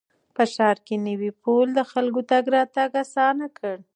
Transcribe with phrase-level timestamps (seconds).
[0.55, 3.77] ښار کې نوی پل د خلکو تګ راتګ اسانه کړ